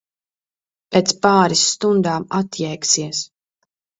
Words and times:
Pēc 0.95 1.11
pāris 1.25 1.61
stundām 1.73 2.27
atjēgsies. 2.39 3.23